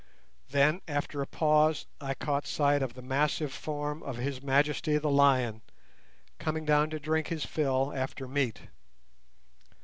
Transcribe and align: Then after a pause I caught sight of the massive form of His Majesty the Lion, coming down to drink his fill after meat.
Then 0.49 0.81
after 0.87 1.21
a 1.21 1.27
pause 1.27 1.85
I 2.01 2.15
caught 2.15 2.47
sight 2.47 2.81
of 2.81 2.95
the 2.95 3.03
massive 3.03 3.53
form 3.53 4.01
of 4.01 4.17
His 4.17 4.41
Majesty 4.41 4.97
the 4.97 5.11
Lion, 5.11 5.61
coming 6.39 6.65
down 6.65 6.89
to 6.89 6.99
drink 6.99 7.27
his 7.27 7.45
fill 7.45 7.93
after 7.95 8.27
meat. 8.27 8.61